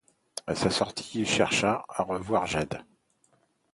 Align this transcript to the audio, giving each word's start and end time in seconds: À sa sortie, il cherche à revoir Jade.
À 0.47 0.55
sa 0.55 0.71
sortie, 0.71 1.11
il 1.19 1.27
cherche 1.27 1.63
à 1.63 1.85
revoir 1.99 2.47
Jade. 2.47 2.81